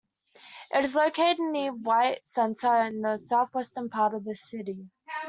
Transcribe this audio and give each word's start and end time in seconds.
It 0.73 0.83
is 0.83 0.95
located 0.95 1.37
near 1.41 1.71
White 1.73 2.21
Center, 2.25 2.75
in 2.85 3.01
the 3.01 3.17
southwestern 3.17 3.87
part 3.91 4.15
of 4.15 4.23
the 4.23 4.33
city. 4.33 4.89